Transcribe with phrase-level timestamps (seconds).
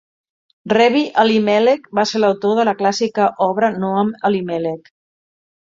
[0.71, 4.93] Rebbi Elimelech va ser autor de la clàssica obra Noam Elimelech.